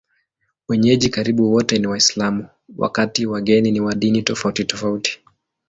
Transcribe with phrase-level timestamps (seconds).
[0.69, 5.19] Wenyeji karibu wote ni Waislamu, wakati wageni ni wa dini tofautitofauti.